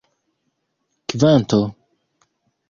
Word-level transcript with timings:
kvanto 1.09 1.61